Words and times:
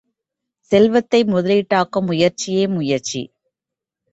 செல்வத்தை 0.71 1.23
முதலீடாக்கும் 1.23 2.07
முயற்சியே 2.07 2.67
முயற்சி. 2.67 3.21